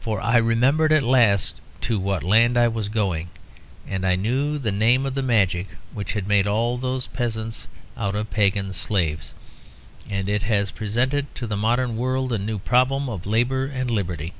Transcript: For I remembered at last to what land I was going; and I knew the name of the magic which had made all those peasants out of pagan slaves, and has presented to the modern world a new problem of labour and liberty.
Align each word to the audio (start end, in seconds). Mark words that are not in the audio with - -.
For 0.00 0.20
I 0.20 0.38
remembered 0.38 0.90
at 0.90 1.04
last 1.04 1.60
to 1.82 1.96
what 2.00 2.24
land 2.24 2.58
I 2.58 2.66
was 2.66 2.88
going; 2.88 3.28
and 3.86 4.04
I 4.04 4.16
knew 4.16 4.58
the 4.58 4.72
name 4.72 5.06
of 5.06 5.14
the 5.14 5.22
magic 5.22 5.68
which 5.92 6.14
had 6.14 6.26
made 6.26 6.48
all 6.48 6.76
those 6.76 7.06
peasants 7.06 7.68
out 7.96 8.16
of 8.16 8.28
pagan 8.32 8.72
slaves, 8.72 9.34
and 10.10 10.26
has 10.26 10.72
presented 10.72 11.32
to 11.36 11.46
the 11.46 11.56
modern 11.56 11.96
world 11.96 12.32
a 12.32 12.38
new 12.38 12.58
problem 12.58 13.08
of 13.08 13.24
labour 13.24 13.66
and 13.66 13.88
liberty. 13.88 14.32